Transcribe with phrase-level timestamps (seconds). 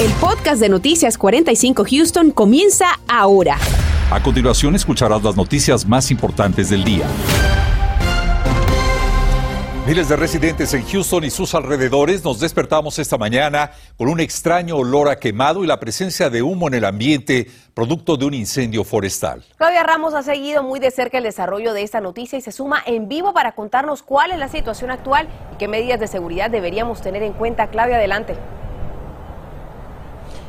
[0.00, 3.58] El podcast de Noticias 45 Houston comienza ahora.
[4.12, 7.04] A continuación escucharás las noticias más importantes del día.
[9.88, 14.76] Miles de residentes en Houston y sus alrededores nos despertamos esta mañana con un extraño
[14.76, 18.84] olor a quemado y la presencia de humo en el ambiente, producto de un incendio
[18.84, 19.44] forestal.
[19.56, 22.80] Claudia Ramos ha seguido muy de cerca el desarrollo de esta noticia y se suma
[22.86, 27.02] en vivo para contarnos cuál es la situación actual y qué medidas de seguridad deberíamos
[27.02, 27.66] tener en cuenta.
[27.66, 28.36] Claudia, adelante.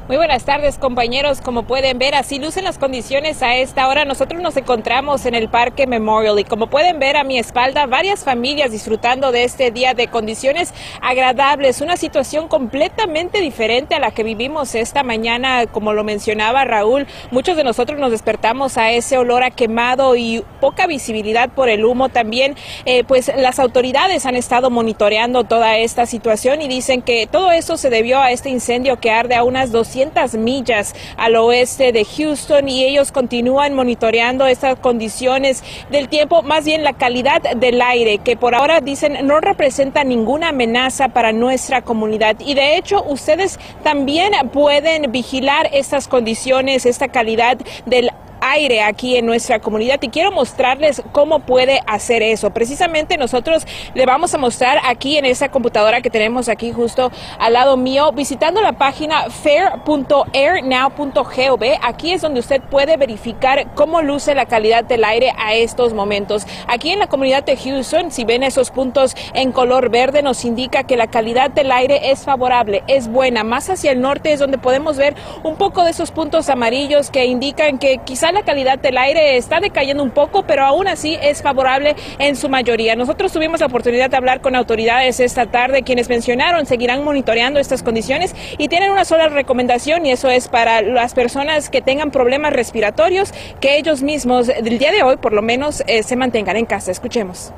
[0.10, 4.06] Muy buenas tardes compañeros, como pueden ver así lucen las condiciones a esta hora.
[4.06, 8.24] Nosotros nos encontramos en el Parque Memorial y como pueden ver a mi espalda varias
[8.24, 14.24] familias disfrutando de este día de condiciones agradables, una situación completamente diferente a la que
[14.24, 17.06] vivimos esta mañana, como lo mencionaba Raúl.
[17.30, 21.86] Muchos de nosotros nos despertamos a ese olor a quemado y poca visibilidad por el
[21.86, 22.10] humo.
[22.10, 22.56] También
[22.86, 27.78] eh, pues las autoridades han estado monitoreando toda esta situación y dicen que todo esto
[27.78, 29.99] se debió a este incendio que arde a unas 200
[30.36, 36.84] millas al oeste de Houston y ellos continúan monitoreando estas condiciones del tiempo, más bien
[36.84, 42.38] la calidad del aire, que por ahora dicen no representa ninguna amenaza para nuestra comunidad.
[42.40, 49.26] Y de hecho, ustedes también pueden vigilar estas condiciones, esta calidad del aire aquí en
[49.26, 52.52] nuestra comunidad y quiero mostrarles cómo puede hacer eso.
[52.52, 57.54] Precisamente nosotros le vamos a mostrar aquí en esa computadora que tenemos aquí justo al
[57.54, 61.64] lado mío, visitando la página fair.airnow.gov.
[61.82, 66.46] Aquí es donde usted puede verificar cómo luce la calidad del aire a estos momentos.
[66.68, 70.84] Aquí en la comunidad de Houston, si ven esos puntos en color verde, nos indica
[70.84, 73.44] que la calidad del aire es favorable, es buena.
[73.44, 77.26] Más hacia el norte es donde podemos ver un poco de esos puntos amarillos que
[77.26, 78.00] indican que
[78.32, 82.50] la calidad del aire está decayendo un poco, pero aún así es favorable en su
[82.50, 82.96] mayoría.
[82.96, 87.84] Nosotros tuvimos la oportunidad de hablar con autoridades esta tarde, quienes mencionaron seguirán monitoreando estas
[87.84, 92.54] condiciones y tienen una sola recomendación y eso es para las personas que tengan problemas
[92.54, 96.66] respiratorios, que ellos mismos del día de hoy por lo menos eh, se mantengan en
[96.66, 96.92] casa.
[96.92, 97.52] Escuchemos.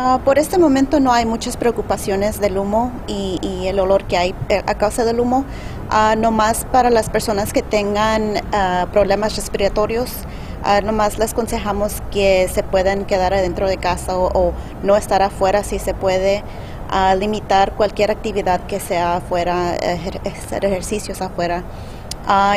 [0.00, 4.34] Ah, por este momento no hay muchas preocupaciones del humo y, el olor que hay
[4.48, 5.44] eh, a causa del humo.
[5.90, 10.10] Uh, no más para las personas que tengan ah, problemas respiratorios,
[10.84, 15.64] no más les aconsejamos que se puedan quedar adentro de casa o, no estar afuera
[15.64, 16.42] si se puede.
[17.18, 21.62] limitar cualquier actividad que sea afuera, hacer ejercicios afuera.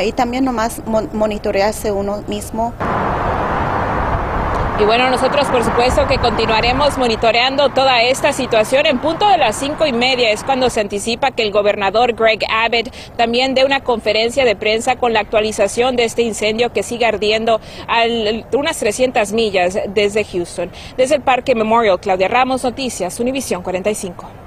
[0.04, 2.74] y también nomás monitorearse uno mismo.
[4.82, 8.84] Y bueno, nosotros por supuesto que continuaremos monitoreando toda esta situación.
[8.84, 12.40] En punto de las cinco y media es cuando se anticipa que el gobernador Greg
[12.50, 17.06] Abbott también dé una conferencia de prensa con la actualización de este incendio que sigue
[17.06, 18.06] ardiendo a
[18.56, 20.72] unas 300 millas desde Houston.
[20.96, 24.41] Desde el Parque Memorial, Claudia Ramos, Noticias, Univisión 45.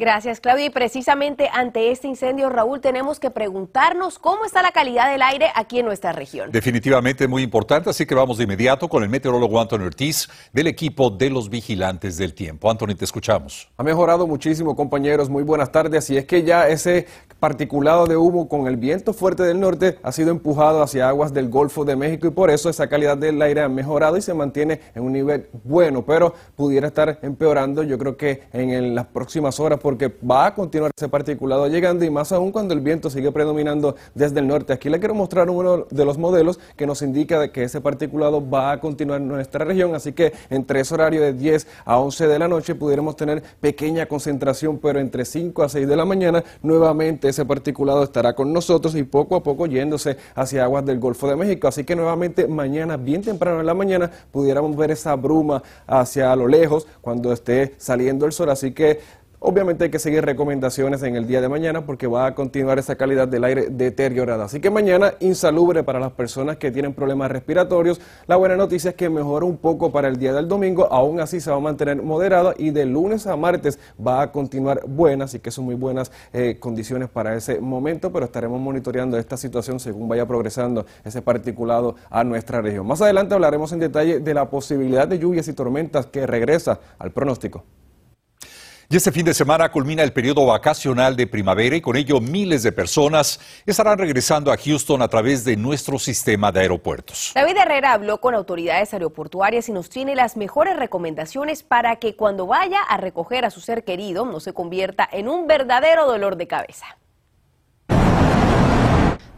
[0.00, 0.64] Gracias, Claudia.
[0.64, 5.48] Y precisamente ante este incendio, Raúl, tenemos que preguntarnos cómo está la calidad del aire
[5.54, 6.50] aquí en nuestra región.
[6.50, 11.10] Definitivamente muy importante, así que vamos de inmediato con el meteorólogo Antonio Ortiz del equipo
[11.10, 12.70] de los vigilantes del tiempo.
[12.70, 13.68] Antonio, te escuchamos.
[13.76, 15.28] Ha mejorado muchísimo, compañeros.
[15.28, 16.08] Muy buenas tardes.
[16.08, 17.06] Y es que ya ese
[17.38, 21.50] particulado de humo con el viento fuerte del norte ha sido empujado hacia aguas del
[21.50, 24.80] Golfo de México y por eso esa calidad del aire ha mejorado y se mantiene
[24.94, 29.80] en un nivel bueno, pero pudiera estar empeorando yo creo que en las próximas horas
[29.90, 33.96] porque va a continuar ese particulado llegando y más aún cuando el viento sigue predominando
[34.14, 34.72] desde el norte.
[34.72, 38.70] Aquí le quiero mostrar uno de los modelos que nos indica que ese particulado va
[38.70, 42.38] a continuar en nuestra región, así que entre ese horario de 10 a 11 de
[42.38, 47.28] la noche pudiéramos tener pequeña concentración, pero entre 5 a 6 de la mañana nuevamente
[47.28, 51.34] ese particulado estará con nosotros y poco a poco yéndose hacia aguas del Golfo de
[51.34, 51.66] México.
[51.66, 56.46] Así que nuevamente mañana, bien temprano en la mañana, pudiéramos ver esa bruma hacia lo
[56.46, 58.50] lejos cuando esté saliendo el sol.
[58.50, 59.00] Así que
[59.42, 62.96] Obviamente hay que seguir recomendaciones en el día de mañana porque va a continuar esa
[62.96, 64.44] calidad del aire deteriorada.
[64.44, 68.02] Así que mañana insalubre para las personas que tienen problemas respiratorios.
[68.26, 71.40] La buena noticia es que mejora un poco para el día del domingo, aún así
[71.40, 75.38] se va a mantener moderada y de lunes a martes va a continuar buena, así
[75.38, 80.06] que son muy buenas eh, condiciones para ese momento, pero estaremos monitoreando esta situación según
[80.06, 82.86] vaya progresando ese particulado a nuestra región.
[82.86, 87.10] Más adelante hablaremos en detalle de la posibilidad de lluvias y tormentas que regresa al
[87.10, 87.64] pronóstico.
[88.92, 92.64] Y este fin de semana culmina el periodo vacacional de primavera y con ello miles
[92.64, 97.30] de personas estarán regresando a Houston a través de nuestro sistema de aeropuertos.
[97.36, 102.48] David Herrera habló con autoridades aeroportuarias y nos tiene las mejores recomendaciones para que cuando
[102.48, 106.48] vaya a recoger a su ser querido no se convierta en un verdadero dolor de
[106.48, 106.99] cabeza.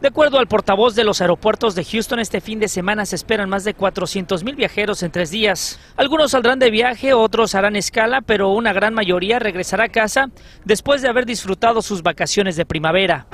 [0.03, 3.47] De acuerdo al portavoz de los aeropuertos de Houston, este fin de semana se esperan
[3.47, 5.79] más de 400 mil viajeros en tres días.
[5.95, 10.29] Algunos saldrán de viaje, otros harán escala, pero una gran mayoría regresará a casa
[10.65, 13.27] después de haber disfrutado sus vacaciones de primavera.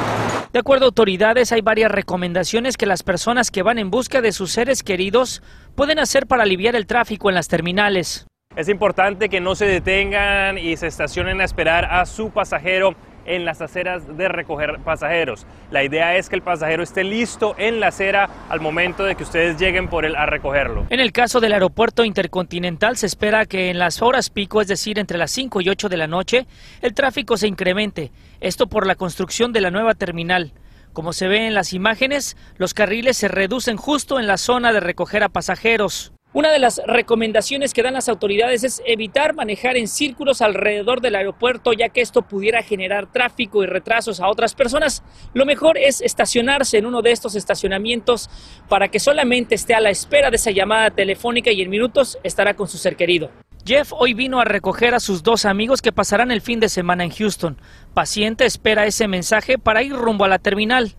[0.53, 4.31] De acuerdo a autoridades, hay varias recomendaciones que las personas que van en busca de
[4.31, 5.41] sus seres queridos
[5.73, 8.27] pueden hacer para aliviar el tráfico en las terminales.
[8.55, 12.95] Es importante que no se detengan y se estacionen a esperar a su pasajero
[13.29, 15.45] en las aceras de recoger pasajeros.
[15.71, 19.23] La idea es que el pasajero esté listo en la acera al momento de que
[19.23, 20.87] ustedes lleguen por él a recogerlo.
[20.89, 24.99] En el caso del aeropuerto intercontinental se espera que en las horas pico, es decir,
[24.99, 26.47] entre las 5 y 8 de la noche,
[26.81, 28.11] el tráfico se incremente.
[28.41, 30.51] Esto por la construcción de la nueva terminal.
[30.91, 34.79] Como se ve en las imágenes, los carriles se reducen justo en la zona de
[34.79, 36.13] recoger a pasajeros.
[36.31, 41.15] Una de las recomendaciones que dan las autoridades es evitar manejar en círculos alrededor del
[41.15, 45.01] aeropuerto, ya que esto pudiera generar tráfico y retrasos a otras personas.
[45.33, 48.29] Lo mejor es estacionarse en uno de estos estacionamientos
[48.67, 52.53] para que solamente esté a la espera de esa llamada telefónica y en minutos estará
[52.53, 53.31] con su ser querido.
[53.65, 57.03] Jeff hoy vino a recoger a sus dos amigos que pasarán el fin de semana
[57.03, 57.57] en Houston.
[57.93, 60.95] Paciente espera ese mensaje para ir rumbo a la terminal.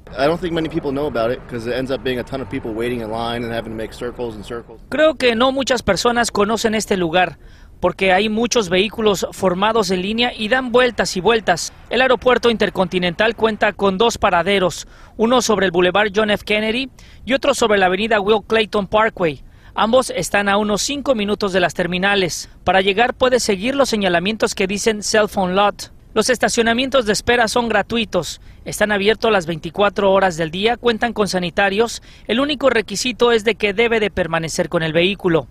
[4.89, 7.39] Creo que no muchas personas conocen este lugar
[7.81, 11.73] porque hay muchos vehículos formados en línea y dan vueltas y vueltas.
[11.89, 14.87] El aeropuerto intercontinental cuenta con dos paraderos,
[15.17, 16.45] uno sobre el Boulevard John F.
[16.45, 16.91] Kennedy
[17.25, 19.43] y otro sobre la avenida Will Clayton Parkway.
[19.75, 22.49] Ambos están a unos 5 minutos de las terminales.
[22.65, 25.93] Para llegar puede seguir los señalamientos que dicen cell phone lot.
[26.13, 31.29] Los estacionamientos de espera son gratuitos, están abiertos las 24 horas del día, cuentan con
[31.29, 32.03] sanitarios.
[32.27, 35.47] El único requisito es de que debe de permanecer con el vehículo.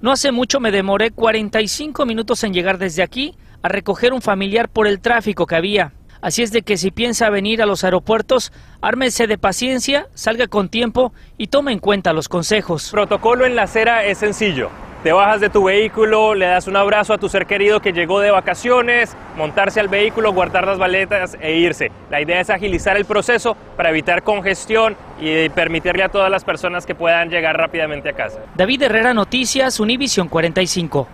[0.00, 4.68] No hace mucho me demoré 45 minutos en llegar desde aquí a recoger un familiar
[4.68, 5.92] por el tráfico que había.
[6.20, 10.68] Así es de que si piensa venir a los aeropuertos, ármese de paciencia, salga con
[10.68, 12.90] tiempo y tome en cuenta los consejos.
[12.90, 14.70] Protocolo en la acera es sencillo.
[15.02, 18.18] Te bajas de tu vehículo, le das un abrazo a tu ser querido que llegó
[18.18, 21.92] de vacaciones, montarse al vehículo, guardar las maletas e irse.
[22.10, 26.84] La idea es agilizar el proceso para evitar congestión y permitirle a todas las personas
[26.84, 28.40] que puedan llegar rápidamente a casa.
[28.56, 31.06] David Herrera Noticias, Univisión 45.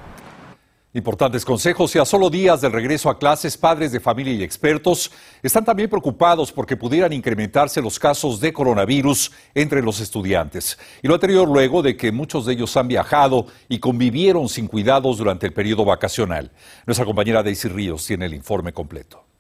[0.97, 5.11] Importantes consejos y a solo días del regreso a clases, padres de familia y expertos
[5.43, 10.79] están también preocupados porque pudieran incrementarse los casos de coronavirus entre los estudiantes.
[11.03, 15.19] Y lo anterior luego de que muchos de ellos han viajado y convivieron sin cuidados
[15.19, 16.53] durante el periodo vacacional.
[16.87, 19.34] Nuestra compañera Daisy Ríos tiene el informe completo.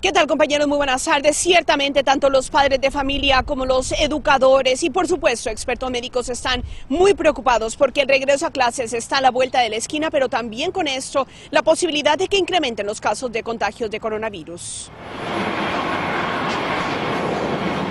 [0.00, 0.68] ¿Qué tal compañeros?
[0.68, 1.36] Muy buenas tardes.
[1.36, 6.62] Ciertamente tanto los padres de familia como los educadores y por supuesto expertos médicos están
[6.88, 10.28] muy preocupados porque el regreso a clases está a la vuelta de la esquina, pero
[10.28, 14.92] también con esto la posibilidad de que incrementen los casos de contagios de coronavirus.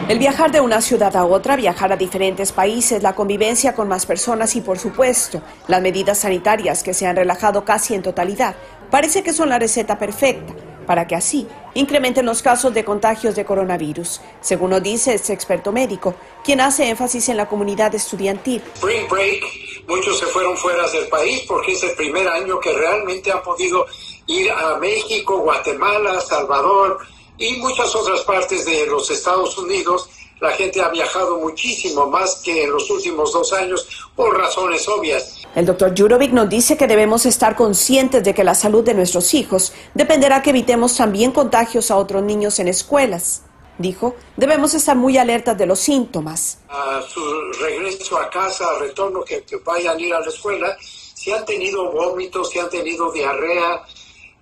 [0.07, 4.06] El viajar de una ciudad a otra, viajar a diferentes países, la convivencia con más
[4.06, 8.56] personas y por supuesto las medidas sanitarias que se han relajado casi en totalidad,
[8.89, 10.54] parece que son la receta perfecta
[10.88, 15.72] para que así incrementen los casos de contagios de coronavirus, según nos dice este experto
[15.72, 18.63] médico, quien hace énfasis en la comunidad estudiantil.
[18.74, 19.44] Spring break,
[19.88, 23.86] muchos se fueron fuera del país porque es el primer año que realmente han podido
[24.25, 26.98] ir a México, Guatemala, Salvador
[27.38, 30.10] y muchas otras partes de los Estados Unidos
[30.40, 35.37] la gente ha viajado muchísimo más que en los últimos dos años por razones obvias.
[35.57, 39.33] El doctor Jurovic nos dice que debemos estar conscientes de que la salud de nuestros
[39.33, 43.42] hijos dependerá que evitemos también contagios a otros niños en escuelas.
[43.80, 46.59] Dijo, debemos estar muy alertas de los síntomas.
[46.69, 47.19] A su
[47.59, 52.52] regreso a casa, retorno, que, vayan a ir a la escuela, si han tenido vómitos,
[52.52, 53.81] si han tenido diarrea,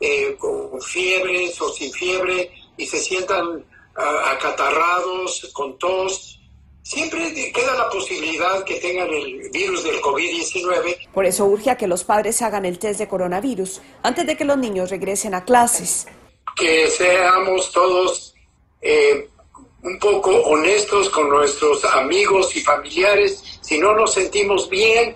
[0.02, 3.64] eh, con fiebres o sin fiebre, y se sientan
[3.96, 6.42] acatarrados, con tos.
[6.86, 11.10] Siempre queda la posibilidad que tengan el virus del COVID-19.
[11.12, 14.46] Por eso urge a que los padres hagan el test de coronavirus antes de que
[14.46, 16.06] los niños regresen a clases.
[16.56, 18.36] Que seamos todos
[18.84, 19.28] eh,
[19.82, 23.44] un poco honestos con nuestros amigos y familiares.
[23.62, 25.16] Si no nos sentimos bien,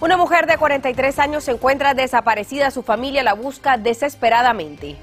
[0.00, 2.72] Una mujer de 43 años se encuentra desaparecida.
[2.72, 4.96] Su familia la busca desesperadamente.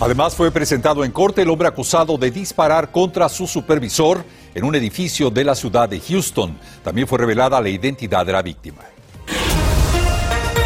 [0.00, 4.74] Además, fue presentado en corte el hombre acusado de disparar contra su supervisor en un
[4.74, 6.58] edificio de la ciudad de Houston.
[6.82, 8.82] También fue revelada la identidad de la víctima.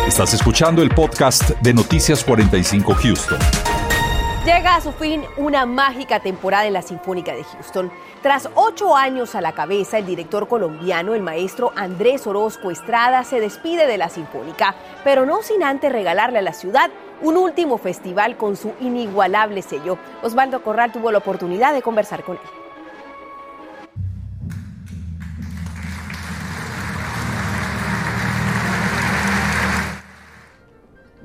[0.06, 3.38] Estás escuchando el podcast de Noticias 45 Houston.
[4.44, 7.90] Llega a su fin una mágica temporada en la Sinfónica de Houston.
[8.22, 13.40] Tras ocho años a la cabeza, el director colombiano, el maestro Andrés Orozco Estrada, se
[13.40, 16.90] despide de la Sinfónica, pero no sin antes regalarle a la ciudad
[17.22, 19.98] un último festival con su inigualable sello.
[20.22, 22.65] Osvaldo Corral tuvo la oportunidad de conversar con él.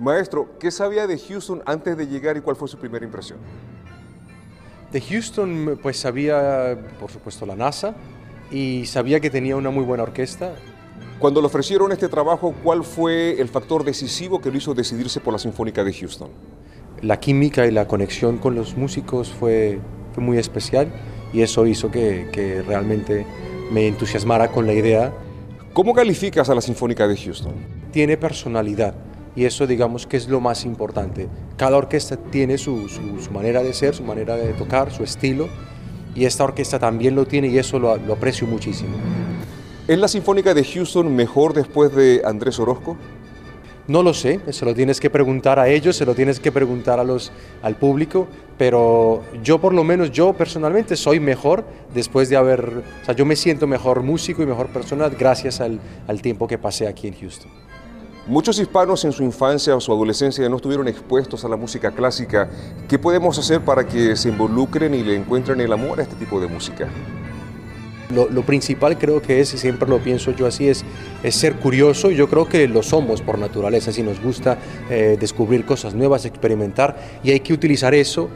[0.02, 3.38] Maestro, ¿qué sabía de Houston antes de llegar y cuál fue su primera impresión?
[4.92, 7.94] De Houston, pues sabía, por supuesto, la NASA
[8.50, 10.56] y sabía que tenía una muy buena orquesta.
[11.20, 15.34] Cuando le ofrecieron este trabajo, ¿cuál fue el factor decisivo que lo hizo decidirse por
[15.34, 16.32] la Sinfónica de Houston?
[17.04, 19.80] La química y la conexión con los músicos fue,
[20.16, 20.92] fue muy especial
[21.32, 23.24] y eso hizo que, que realmente
[23.72, 25.14] me entusiasmara con la idea.
[25.74, 27.54] ¿Cómo calificas a la Sinfónica de Houston?
[27.92, 31.28] Tiene personalidad y eso digamos que es lo más importante.
[31.58, 35.48] Cada orquesta tiene su, su, manera de ser, su manera de tocar, su estilo,
[36.16, 38.96] y esta orquesta también lo tiene y eso lo, lo aprecio muchísimo.
[39.88, 42.98] ¿Es la Sinfónica de Houston mejor después de Andrés Orozco?
[43.88, 47.00] No lo sé, se lo tienes que preguntar a ellos, se lo tienes que preguntar
[47.00, 47.32] a los,
[47.64, 53.06] al público, pero yo por lo menos, yo personalmente soy mejor después de haber, o
[53.06, 56.88] sea, yo me siento mejor músico y mejor persona gracias al, al tiempo que pasé
[56.88, 57.52] aquí en Houston.
[58.28, 62.48] Muchos hispanos en su infancia o su adolescencia no estuvieron expuestos a la música clásica.
[62.88, 66.40] ¿Qué podemos hacer para que se involucren y le encuentren el amor a este tipo
[66.40, 66.88] de música?
[68.12, 70.84] Lo, principal creo que es, y siempre lo pienso yo así, es,
[71.24, 72.12] es ser curioso.
[72.12, 74.58] Yo creo que lo somos por naturaleza, si nos gusta
[74.90, 78.30] eh, descubrir cosas nuevas, experimentar, y hay que utilizar eso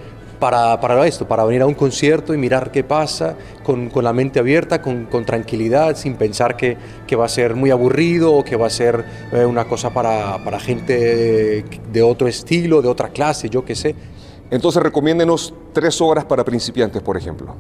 [0.45, 4.13] para, para, esto, para venir a un concierto y mirar qué pasa, con, con la
[4.13, 8.43] mente abierta, con, con, tranquilidad, sin pensar que, que, va a ser muy aburrido o
[8.43, 13.09] que va a ser eh, una cosa para, para gente de, otro estilo, de otra
[13.09, 13.95] clase, yo qué sé.
[14.51, 17.55] Entonces recomiéndenos tres horas para principiantes, por ejemplo.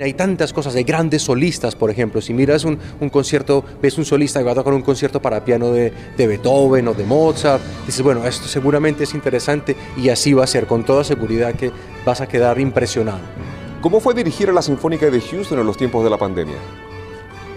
[0.00, 2.22] Hay tantas cosas, hay grandes solistas, por ejemplo.
[2.22, 5.44] Si miras un, un, concierto, ves un solista que va a tocar un concierto para
[5.44, 10.32] piano de, de, Beethoven o de Mozart, dices, bueno, esto seguramente es interesante y así
[10.32, 11.70] va a ser, con toda seguridad que
[12.06, 13.20] vas a quedar impresionado.
[13.82, 16.56] ¿Cómo fue dirigir a la Sinfónica de Houston en los tiempos de la pandemia?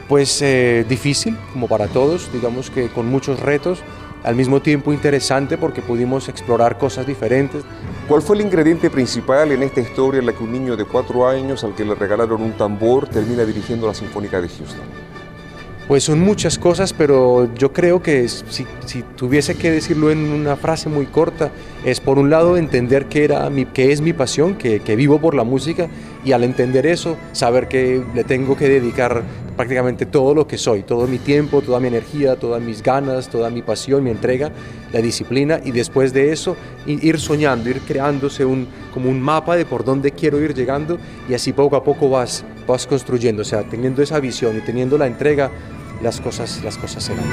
[0.10, 3.80] Pues eh, difícil, como para todos, digamos que con muchos retos,
[4.24, 7.64] al mismo tiempo interesante porque pudimos explorar cosas diferentes.
[8.08, 11.28] ¿Cuál fue el ingrediente principal en esta historia en la que un niño de cuatro
[11.28, 15.03] años al que le regalaron un tambor termina dirigiendo la Sinfónica de Houston?
[15.88, 20.56] Pues son muchas cosas, pero yo creo que si, si, tuviese que decirlo en una
[20.56, 21.52] frase muy corta,
[21.84, 25.20] es por un lado entender que, era mi, que es mi pasión, que, que vivo
[25.20, 25.90] por la música,
[26.24, 29.24] y al entender eso, saber que le tengo que dedicar
[29.58, 33.50] prácticamente todo lo que soy, todo mi tiempo, toda mi energía, todas mis ganas, toda
[33.50, 34.52] mi pasión, mi entrega,
[34.94, 39.66] la disciplina, y después de eso ir soñando, ir creándose un, como un mapa de
[39.66, 40.98] por dónde quiero ir llegando,
[41.30, 44.98] y así poco a poco vas, vas construyendo, o sea, teniendo esa visión y teniendo
[44.98, 45.52] la entrega,
[46.04, 47.24] las cosas, las cosas serán.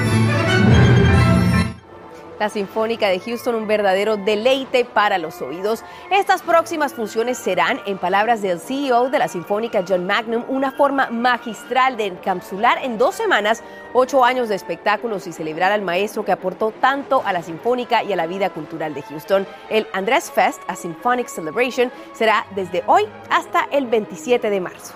[2.39, 5.83] La Sinfónica de Houston, un verdadero deleite para los oídos.
[6.09, 11.11] Estas próximas funciones serán, en palabras del CEO de la Sinfónica, John Magnum, una forma
[11.11, 13.61] magistral de encapsular en dos semanas
[13.93, 18.13] ocho años de espectáculos y celebrar al maestro que aportó tanto a la Sinfónica y
[18.13, 19.45] a la vida cultural de Houston.
[19.69, 24.95] El Andrés Fest, a Symphonic Celebration, será desde hoy hasta el 27 de marzo.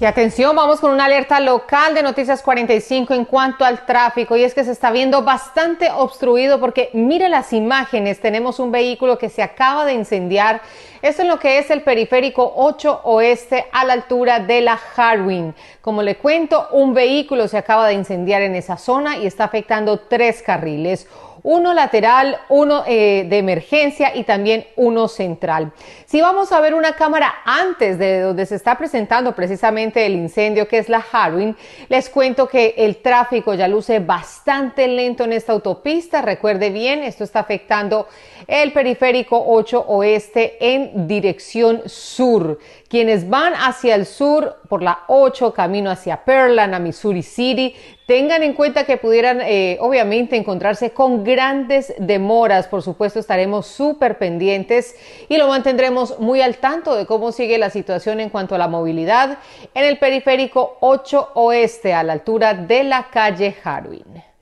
[0.00, 4.36] Y atención, vamos con una alerta local de Noticias 45 en cuanto al tráfico.
[4.36, 8.20] Y es que se está viendo bastante obstruido porque mire las imágenes.
[8.20, 10.62] Tenemos un vehículo que se acaba de incendiar.
[11.00, 15.54] Esto es lo que es el periférico 8 oeste a la altura de la Harwin.
[15.80, 20.00] Como le cuento, un vehículo se acaba de incendiar en esa zona y está afectando
[20.00, 21.06] tres carriles.
[21.44, 25.72] Uno lateral, uno eh, de emergencia y también uno central.
[26.06, 30.66] Si vamos a ver una cámara antes de donde se está presentando precisamente el incendio,
[30.66, 31.54] que es la Harwin,
[31.90, 36.22] les cuento que el tráfico ya luce bastante lento en esta autopista.
[36.22, 38.08] Recuerde bien, esto está afectando
[38.46, 42.58] el periférico 8 oeste en dirección sur.
[42.88, 47.74] Quienes van hacia el sur por la 8, camino hacia Pearland, a Missouri City,
[48.06, 52.68] tengan en cuenta que pudieran eh, obviamente encontrarse con grandes demoras.
[52.68, 54.94] Por supuesto, estaremos súper pendientes
[55.28, 58.68] y lo mantendremos muy al tanto de cómo sigue la situación en cuanto a la
[58.68, 59.38] movilidad
[59.74, 64.33] en el periférico 8 oeste a la altura de la calle Harwin.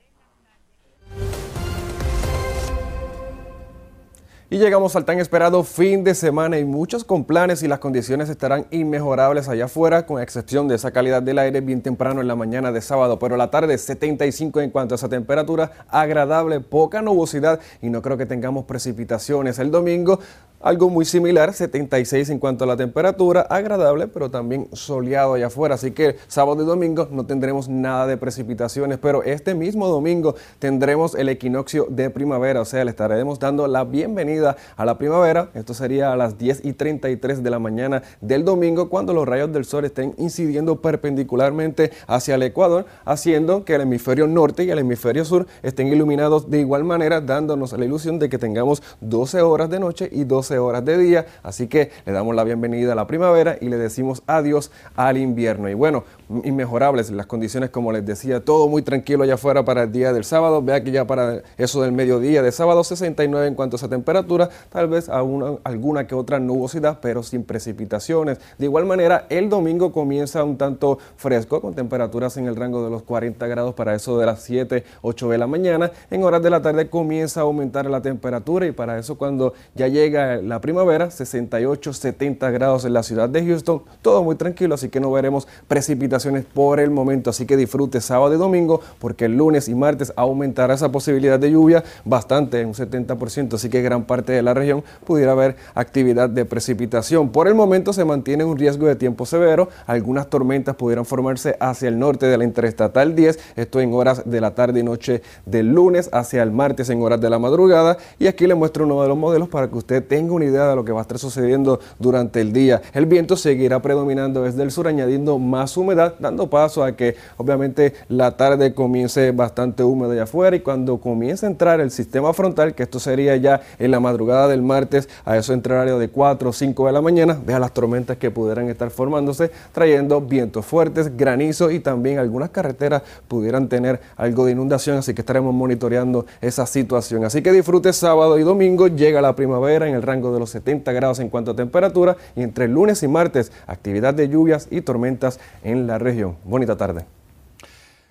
[4.53, 8.29] Y llegamos al tan esperado fin de semana y muchos con planes y las condiciones
[8.29, 12.35] estarán inmejorables allá afuera, con excepción de esa calidad del aire bien temprano en la
[12.35, 17.61] mañana de sábado, pero la tarde 75 en cuanto a esa temperatura, agradable, poca nubosidad
[17.81, 19.57] y no creo que tengamos precipitaciones.
[19.57, 20.19] El domingo
[20.63, 25.75] algo muy similar, 76 en cuanto a la temperatura, agradable, pero también soleado allá afuera.
[25.75, 31.15] Así que sábado y domingo no tendremos nada de precipitaciones, pero este mismo domingo tendremos
[31.15, 35.49] el equinoccio de primavera, o sea, le estaremos dando la bienvenida a la primavera.
[35.53, 39.51] Esto sería a las 10 y 33 de la mañana del domingo, cuando los rayos
[39.51, 44.79] del sol estén incidiendo perpendicularmente hacia el Ecuador, haciendo que el hemisferio norte y el
[44.79, 49.69] hemisferio sur estén iluminados de igual manera, dándonos la ilusión de que tengamos 12 horas
[49.69, 53.07] de noche y 12 horas de día, así que le damos la bienvenida a la
[53.07, 55.69] primavera y le decimos adiós al invierno.
[55.69, 56.03] Y bueno,
[56.43, 60.23] inmejorables las condiciones, como les decía, todo muy tranquilo allá afuera para el día del
[60.23, 60.61] sábado.
[60.61, 64.49] Vea que ya para eso del mediodía de sábado 69 en cuanto a esa temperatura,
[64.69, 68.39] tal vez alguna que otra nubosidad, pero sin precipitaciones.
[68.57, 72.89] De igual manera, el domingo comienza un tanto fresco, con temperaturas en el rango de
[72.89, 75.91] los 40 grados para eso de las 7, 8 de la mañana.
[76.09, 79.87] En horas de la tarde comienza a aumentar la temperatura y para eso cuando ya
[79.87, 84.89] llega la primavera, 68, 70 grados en la ciudad de Houston, todo muy tranquilo, así
[84.89, 89.37] que no veremos precipitaciones por el momento, así que disfrute sábado y domingo, porque el
[89.37, 94.33] lunes y martes aumentará esa posibilidad de lluvia bastante, un 70%, así que gran parte
[94.33, 97.29] de la región pudiera haber actividad de precipitación.
[97.29, 101.87] Por el momento se mantiene un riesgo de tiempo severo, algunas tormentas pudieran formarse hacia
[101.87, 105.73] el norte de la Interestatal 10, esto en horas de la tarde y noche del
[105.73, 109.07] lunes hacia el martes en horas de la madrugada, y aquí le muestro uno de
[109.07, 111.79] los modelos para que usted tenga una idea de lo que va a estar sucediendo
[111.99, 112.81] durante el día.
[112.93, 117.93] El viento seguirá predominando desde el sur, añadiendo más humedad, dando paso a que obviamente
[118.07, 122.75] la tarde comience bastante húmeda allá afuera y cuando comience a entrar el sistema frontal,
[122.75, 126.53] que esto sería ya en la madrugada del martes, a eso entraría de 4 o
[126.53, 131.71] 5 de la mañana, vea las tormentas que pudieran estar formándose, trayendo vientos fuertes, granizo
[131.71, 137.25] y también algunas carreteras pudieran tener algo de inundación, así que estaremos monitoreando esa situación.
[137.25, 140.91] Así que disfrute sábado y domingo, llega la primavera en el rango de los 70
[140.91, 145.39] grados en cuanto a temperatura y entre lunes y martes actividad de lluvias y tormentas
[145.63, 146.37] en la región.
[146.43, 147.05] Bonita tarde.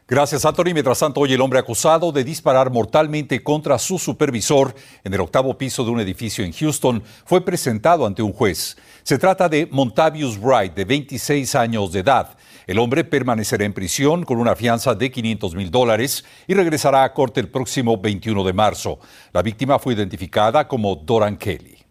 [0.08, 0.74] Gracias, Anthony.
[0.74, 5.56] Mientras tanto, hoy el hombre acusado de disparar mortalmente contra su supervisor en el octavo
[5.56, 8.76] piso de un edificio en Houston fue presentado ante un juez.
[9.04, 12.36] Se trata de Montavious Wright, de 26 años de edad.
[12.66, 17.14] El hombre permanecerá en prisión con una fianza de 500 mil dólares y regresará a
[17.14, 18.98] corte el próximo 21 de marzo.
[19.32, 21.81] La víctima fue identificada como Doran Kelly.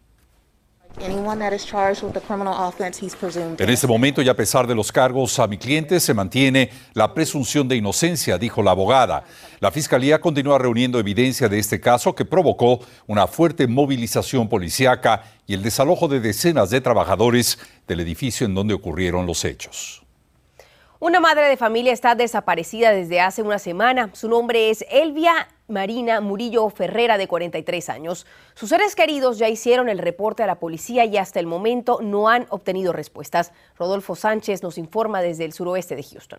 [3.58, 7.14] En este momento y a pesar de los cargos a mi cliente se mantiene la
[7.14, 9.24] presunción de inocencia, dijo la abogada.
[9.60, 15.54] La fiscalía continúa reuniendo evidencia de este caso que provocó una fuerte movilización policíaca y
[15.54, 20.01] el desalojo de decenas de trabajadores del edificio en donde ocurrieron los hechos.
[21.04, 24.10] Una madre de familia está desaparecida desde hace una semana.
[24.12, 28.24] Su nombre es Elvia Marina Murillo Ferrera, de 43 años.
[28.54, 32.28] Sus seres queridos ya hicieron el reporte a la policía y hasta el momento no
[32.28, 33.50] han obtenido respuestas.
[33.76, 36.38] Rodolfo Sánchez nos informa desde el suroeste de Houston.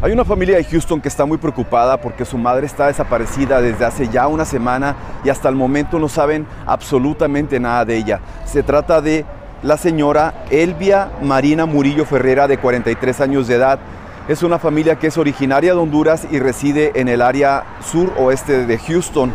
[0.00, 3.84] Hay una familia de Houston que está muy preocupada porque su madre está desaparecida desde
[3.84, 8.22] hace ya una semana y hasta el momento no saben absolutamente nada de ella.
[8.46, 9.26] Se trata de
[9.64, 13.78] la señora Elvia Marina Murillo Ferrera, de 43 años de edad.
[14.28, 18.78] Es una familia que es originaria de Honduras y reside en el área sur-oeste de
[18.78, 19.32] Houston.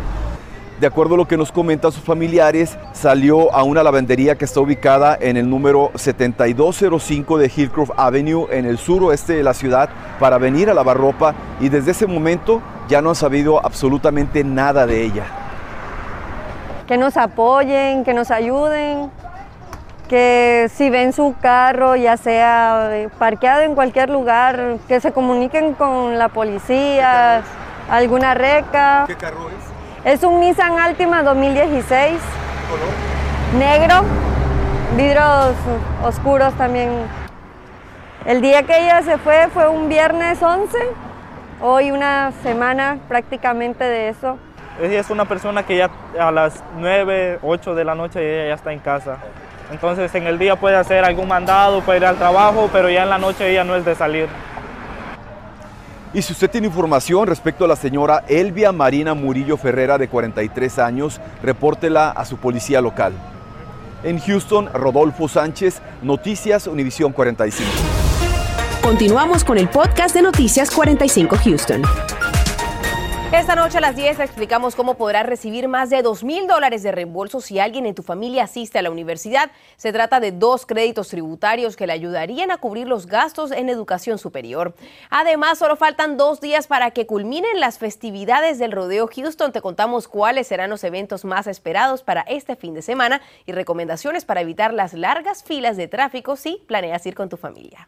[0.80, 4.60] De acuerdo a lo que nos comentan sus familiares, salió a una lavandería que está
[4.60, 9.90] ubicada en el número 7205 de Hillcroft Avenue en el suroeste de la ciudad
[10.20, 14.86] para venir a lavar ropa y desde ese momento ya no han sabido absolutamente nada
[14.86, 15.24] de ella.
[16.86, 19.10] Que nos apoyen, que nos ayuden,
[20.10, 26.18] que si ven su carro, ya sea parqueado en cualquier lugar, que se comuniquen con
[26.18, 27.42] la policía,
[27.88, 29.04] alguna reca.
[29.06, 29.48] ¿Qué carro
[30.04, 30.12] es?
[30.12, 32.18] Es un Nissan Altima 2016.
[32.68, 32.88] ¿Color?
[33.56, 34.02] Negro,
[34.96, 35.54] vidrios
[36.02, 36.90] oscuros también.
[38.26, 40.76] El día que ella se fue fue un viernes 11.
[41.60, 44.38] Hoy una semana prácticamente de eso.
[44.82, 48.54] Ella es una persona que ya a las 9, 8 de la noche ella ya
[48.54, 49.18] está en casa.
[49.70, 53.10] Entonces en el día puede hacer algún mandado, puede ir al trabajo, pero ya en
[53.10, 54.28] la noche ella no es de salir.
[56.12, 60.80] Y si usted tiene información respecto a la señora Elvia Marina Murillo Ferrera, de 43
[60.80, 63.12] años, repórtela a su policía local.
[64.02, 67.70] En Houston, Rodolfo Sánchez, Noticias Univisión 45.
[68.82, 71.82] Continuamos con el podcast de Noticias 45 Houston.
[73.32, 76.90] Esta noche a las 10 explicamos cómo podrás recibir más de 2 mil dólares de
[76.90, 79.52] reembolso si alguien en tu familia asiste a la universidad.
[79.76, 84.18] Se trata de dos créditos tributarios que le ayudarían a cubrir los gastos en educación
[84.18, 84.74] superior.
[85.10, 89.52] Además, solo faltan dos días para que culminen las festividades del Rodeo Houston.
[89.52, 94.24] Te contamos cuáles serán los eventos más esperados para este fin de semana y recomendaciones
[94.24, 97.86] para evitar las largas filas de tráfico si planeas ir con tu familia.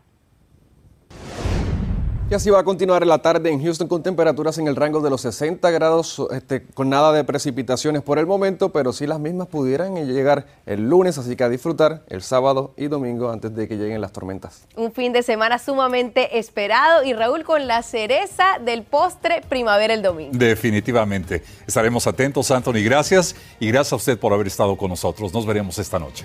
[2.32, 5.10] Y así va a continuar la tarde en Houston con temperaturas en el rango de
[5.10, 9.48] los 60 grados, este, con nada de precipitaciones por el momento, pero sí las mismas
[9.48, 13.76] pudieran llegar el lunes, así que a disfrutar el sábado y domingo antes de que
[13.76, 14.66] lleguen las tormentas.
[14.76, 20.00] Un fin de semana sumamente esperado y Raúl con la cereza del postre primavera el
[20.00, 20.32] domingo.
[20.32, 21.42] Definitivamente.
[21.66, 22.82] Estaremos atentos, Anthony.
[22.82, 25.34] Gracias y gracias a usted por haber estado con nosotros.
[25.34, 26.24] Nos veremos esta noche.